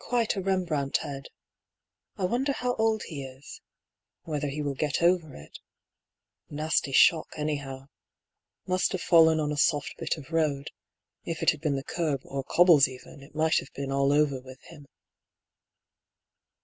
Quite 0.00 0.34
a 0.34 0.40
Rembrandt 0.40 0.96
head. 0.96 1.28
I 2.16 2.24
wonder 2.24 2.50
how 2.50 2.74
old 2.78 3.04
he 3.06 3.22
is— 3.22 3.60
whether 4.24 4.48
he 4.48 4.60
will 4.60 4.74
get 4.74 5.00
over 5.04 5.36
it? 5.36 5.60
Nasty 6.50 6.90
shock, 6.90 7.28
anyhow. 7.36 7.86
Must 8.66 8.90
have 8.90 9.00
fallen 9.02 9.38
on 9.38 9.52
a 9.52 9.56
soft 9.56 9.96
bit 9.96 10.16
of 10.16 10.32
road; 10.32 10.72
if 11.24 11.44
it 11.44 11.50
had 11.50 11.60
been 11.60 11.76
the 11.76 11.84
kerb, 11.84 12.22
or 12.24 12.42
cobbles 12.42 12.88
even, 12.88 13.22
it 13.22 13.36
might 13.36 13.58
have 13.60 13.72
been 13.72 13.92
all 13.92 14.12
over 14.12 14.40
with 14.40 14.60
him." 14.62 14.86